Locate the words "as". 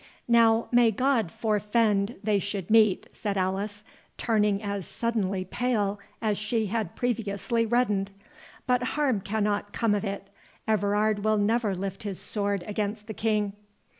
4.63-4.87, 6.23-6.39